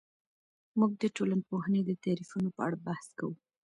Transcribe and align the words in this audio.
موږ 0.77 0.91
د 1.01 1.03
ټولنپوهنې 1.15 1.81
د 1.85 1.91
تعریفونو 2.03 2.49
په 2.55 2.61
اړه 2.67 2.77
بحث 2.87 3.07
کوو. 3.17 3.35